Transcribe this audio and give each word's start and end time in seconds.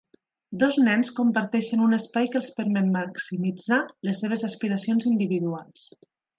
Dos 0.61 0.77
nens 0.85 1.11
comparteixen 1.19 1.83
un 1.89 1.93
espai 1.99 2.31
que 2.33 2.41
els 2.41 2.49
permet 2.61 2.89
maximitzar 2.97 3.81
les 4.09 4.25
seves 4.25 4.49
aspiracions 4.51 5.11
individuals 5.15 5.89